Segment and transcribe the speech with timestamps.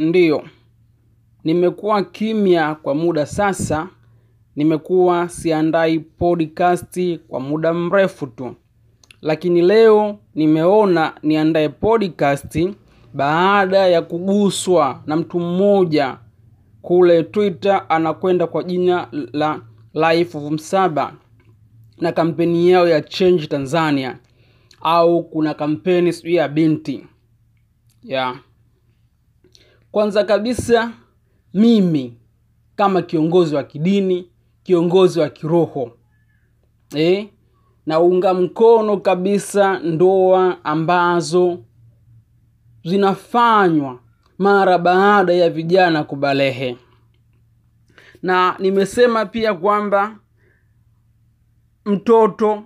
[0.00, 0.44] Ndiyo,
[1.44, 3.88] nimekuwa kimya kwa muda sasa,
[4.56, 8.54] nimekuwa siandai podcasti kwa muda mrefu tu.
[9.22, 12.74] Lakini leo nimeona niandae podcasti
[13.14, 16.16] baada ya kuguswa na mtu mmoja
[16.82, 19.60] kule Twitter anakwenda kwa jina la
[19.94, 21.14] Life of Msaba
[22.00, 24.18] na kampeni yao ya Change Tanzania
[24.80, 27.06] au kuna kampeni sijui ya binti.
[28.02, 28.40] Yeah.
[29.92, 30.92] Kwanza kabisa
[31.54, 32.18] mimi
[32.76, 34.30] kama kiongozi wa kidini,
[34.62, 35.96] kiongozi wa kiroho
[36.96, 37.28] e?
[37.86, 41.58] naunga mkono kabisa ndoa ambazo
[42.84, 43.98] zinafanywa
[44.38, 46.76] mara baada ya vijana kubalehe,
[48.22, 50.16] na nimesema pia kwamba
[51.84, 52.62] mtoto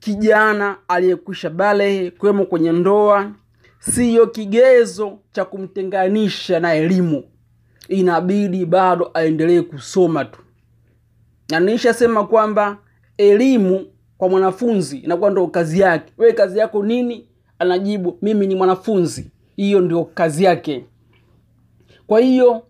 [0.00, 3.32] kijana aliyekwisha balehe kuwemo kwenye ndoa
[3.80, 7.24] siyo kigezo cha kumtenganisha na elimu.
[7.88, 10.40] Inabidi bado aendelee kusoma tu,
[11.50, 12.78] na nilishasema kwamba
[13.18, 13.86] elimu
[14.18, 16.12] kwa mwanafunzi inakuwa ndo kazi yake.
[16.18, 17.28] Wewe kazi yako nini?
[17.58, 19.30] Anajibu, mimi ni mwanafunzi.
[19.56, 20.84] Hiyo ndio kazi yake.
[22.06, 22.62] Kwa hiyo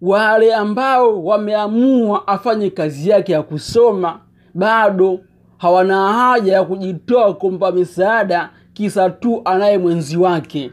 [0.00, 4.20] wale ambao wameamua afanye kazi yake ya kusoma
[4.54, 5.20] bado
[5.58, 8.50] hawana haja ya kujitoa kumpa misaada
[8.80, 10.72] kisa tu anaye mwenzi wake.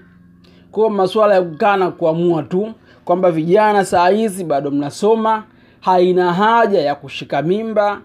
[0.71, 2.73] Kwa masuala ya kukaa kuamua tu
[3.05, 5.43] kwamba vijana saa hizi bado mnasoma,
[5.81, 8.01] haina haja ya kushika mimba,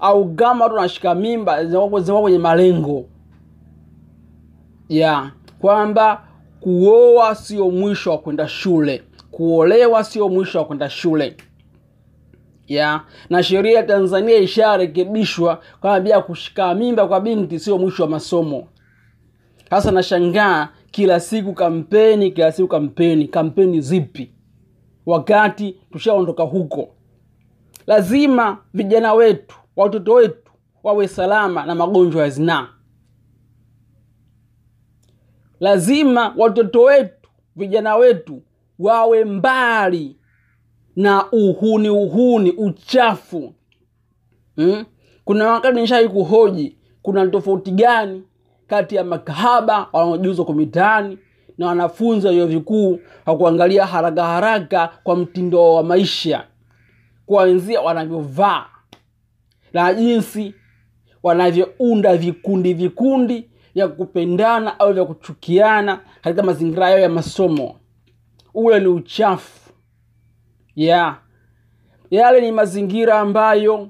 [0.00, 3.04] au kama tunashika mimba zinakuwa kwenye malengo
[4.88, 6.22] ya kwamba
[6.60, 11.36] kuoa sio mwisho wa kwenda shule, kuolewa sio mwisho wa kwenda shule
[12.66, 18.68] ya na sheria ya Tanzania isharekebishwa kwamba kushika mimba kwa binti sio mwisho wa masomo.
[19.70, 23.28] Sasa nashangaa kila siku kampeni, kila siku kampeni.
[23.28, 24.32] Kampeni zipi
[25.06, 26.88] wakati tushaondoka huko?
[27.86, 30.52] Lazima vijana wetu, watoto wetu
[30.82, 32.68] wawe salama na magonjwa ya zinaa.
[35.60, 38.42] Lazima watoto wetu, vijana wetu
[38.78, 40.16] wawe mbali
[40.96, 43.54] na uhuni, uhuni, uchafu
[44.56, 44.84] hmm?
[45.24, 48.22] Kuna wakati nishai kuhoji kuna tofauti gani
[48.68, 51.18] kati ya makahaba wanaojuzwa kwa mitaani
[51.58, 56.44] na wanafunzi wa vyuo vikuu wa kuangalia haraka haraka kwa mtindo wa maisha,
[57.26, 58.66] kuanzia wanavyovaa
[59.72, 60.54] na jinsi
[61.22, 67.76] wanavyounda vikundi vikundi vya kupendana au vya kuchukiana katika mazingira yao ya masomo.
[68.54, 69.72] Ule ni uchafu
[70.76, 71.18] yeah.
[72.10, 73.88] Yale ni mazingira ambayo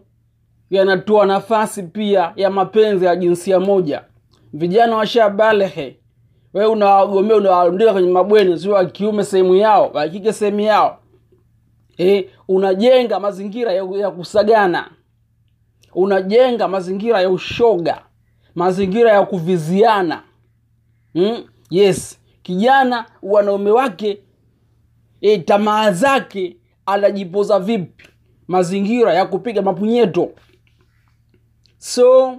[0.71, 4.05] yanatoa nafasi pia ya mapenzi ya jinsia moja.
[4.53, 6.01] Vijana washabalehe,
[6.55, 10.99] we unawagomea, unawarundika kwenye mabweni, sio wa kiume sehemu yao, wakike sehemu yao.
[11.99, 14.91] E, unajenga mazingira ya, ya kusagana,
[15.95, 18.03] unajenga mazingira ya ushoga,
[18.55, 20.23] mazingira ya kuviziana.
[21.15, 21.45] mm?
[21.71, 24.23] Yes, kijana wanaume wake
[25.21, 26.57] e, tamaa zake
[26.87, 28.09] anajipoza vipi?
[28.49, 30.31] Mazingira ya kupiga mapunyeto.
[31.79, 32.37] So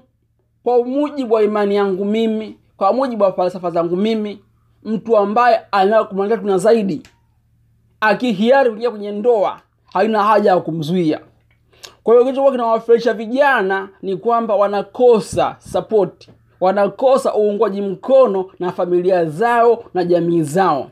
[0.64, 4.42] kwa mujibu wa imani yangu mimi, kwa mujibu wa falsafa zangu mimi,
[4.84, 7.02] mtu ambaye anakumaanisha tuna zaidi
[8.02, 9.62] akihiari kuingia kwenye ndoa
[9.94, 11.20] haina haja ya kumzuia.
[12.04, 19.84] Kwa hiyo kitu kinawafurahisha vijana ni kwamba wanakosa sapoti, wanakosa uungwaji mkono na familia zao
[19.94, 20.92] na jamii zao.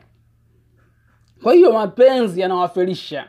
[1.42, 3.24] Kwa hiyo mapenzi yanawafelisha,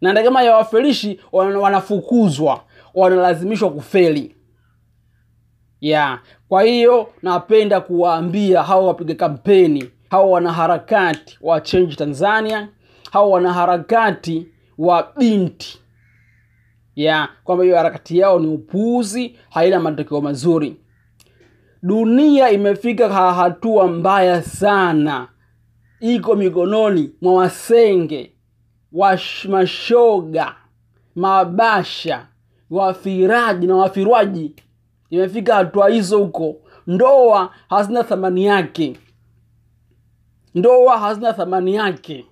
[0.00, 2.60] na kama yawafelishi, wanafukuzwa,
[2.94, 4.34] wanalazimishwa kufeli
[5.82, 6.18] ya.
[6.48, 12.68] Kwa hiyo napenda kuwaambia hawa wapiga kampeni, hawa wanaharakati wa Change Tanzania,
[13.12, 14.48] hawa wanaharakati
[14.78, 15.78] wa binti.
[16.96, 17.28] Ya.
[17.44, 20.76] Kwamba hiyo harakati yao ni upuuzi, haina matokeo mazuri.
[21.82, 25.28] Dunia imefika hatua mbaya sana,
[26.00, 28.32] iko mikononi mwa wasenge,
[29.48, 30.54] mashoga,
[31.14, 32.26] mabasha,
[32.70, 34.54] wafiraji na wafirwaji
[35.12, 36.56] imefika hatua hizo huko.
[36.86, 38.96] Ndoa hazina thamani yake,
[40.54, 42.26] ndoa hazina thamani yake.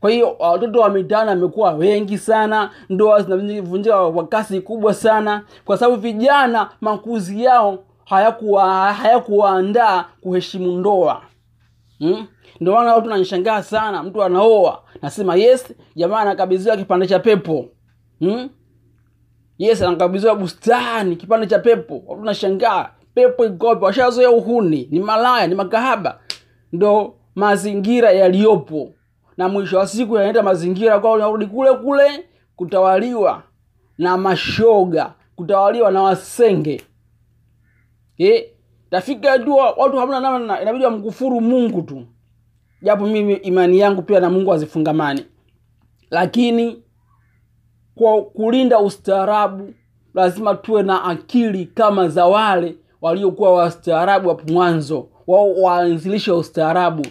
[0.00, 5.76] Kwa hiyo watoto wa mitaani wamekuwa wengi sana, ndoa zinavunjika kwa kasi kubwa sana, kwa
[5.78, 11.22] sababu vijana makuzi yao hayakuwa hayakuwaandaa kuheshimu ndoa
[11.98, 12.26] hmm?
[12.60, 17.66] Ndio maana watu nanishangaa sana, mtu anaoa nasema yes, jamaa anakabidhiwa kipande cha pepo
[18.20, 18.48] hmm?
[19.58, 22.02] Yes, anakabidhiwa bustani, kipande cha pepo.
[22.06, 26.20] Watu nashangaa pepo ikope, washazoea uhuni, ni malaya, ni makahaba,
[26.72, 28.92] ndo mazingira yaliyopo.
[29.36, 32.24] Na mwisho wa siku yanaenda mazingira kwa unarudi kule kule
[32.56, 33.42] kutawaliwa
[33.98, 36.82] na mashoga kutawaliwa na wasenge.
[38.18, 38.50] E,
[38.90, 42.06] tafika hatua watu hamna namna inabidi wamkufuru mungu tu.
[42.82, 45.24] Japo mimi imani yangu pia na mungu hazifungamani.
[46.10, 46.82] Lakini
[47.96, 49.74] kwa kulinda ustaarabu
[50.14, 57.06] lazima tuwe na akili kama za wale waliokuwa wastaarabu hapo mwanzo wao waanzilishe ustaarabu.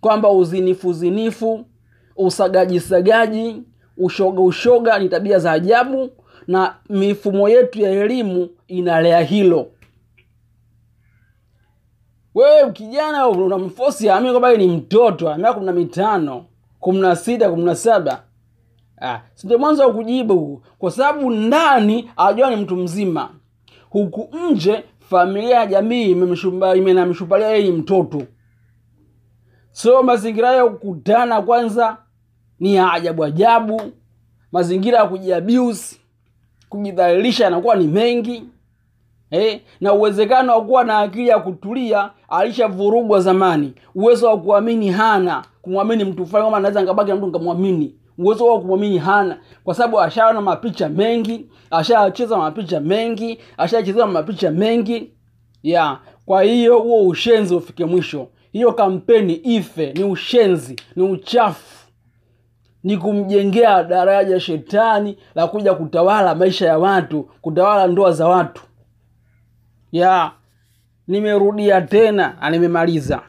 [0.00, 1.64] Kwamba uzinifu zinifu
[2.16, 3.62] usagaji sagaji
[3.96, 6.10] ushoga ushoga ni tabia za ajabu
[6.46, 9.66] na mifumo yetu ya elimu inalea hilo.
[12.34, 16.44] Wewe kijana unamfosi aamini kwamba ni mtoto ana kumi na mitano
[16.80, 18.22] kumi na sita kumi na saba
[19.00, 23.30] Ah, ndio mwanzo wa kujibu kwa sababu ndani ajua ni mtu mzima.
[23.90, 26.10] Huku nje familia ya jamii
[26.76, 28.22] imenamshupalia yeye ni mtoto.
[29.72, 31.96] So mazingira ya kukutana kwanza
[32.60, 33.82] ni ya ajabu ajabu.
[34.52, 35.96] Mazingira ya kujiabuse
[36.68, 38.44] kujidhalilisha yanakuwa ni mengi.
[39.30, 43.74] Eh, na uwezekano wa kuwa na akili ya kutulia alishavurugwa zamani.
[43.94, 48.60] Uwezo wa kuamini hana kumwamini mtu fulani kama anaweza nkabaki na mtu nkamwamini uwezo wa
[48.60, 49.38] kumwamini hana.
[49.64, 55.12] Kwa sababu ashaona mapicha mengi ashacheza mapicha mengi ashachezewa mapicha mengi.
[55.62, 58.28] Ya kwa hiyo huo ushenzi ufike mwisho.
[58.52, 61.78] Hiyo kampeni ife ni ushenzi ni uchafu.
[62.82, 68.62] Ni kumjengea daraja shetani la kuja kutawala maisha ya watu kutawala ndoa za watu.
[69.92, 70.30] Ya
[71.08, 73.22] nimerudia tena na nimemaliza